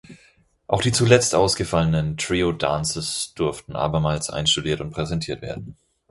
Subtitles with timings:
[0.65, 5.77] Auch die zuletzt ausgefallenen Trio Dances durften abermals einstudiert und präsentiert werden.